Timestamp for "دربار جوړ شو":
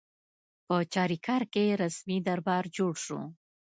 2.27-3.19